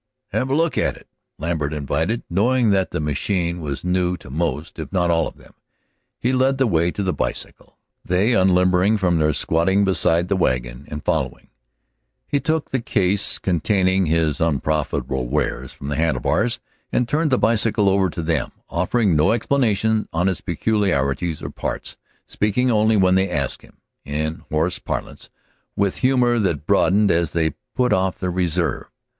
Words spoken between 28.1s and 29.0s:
their reserve.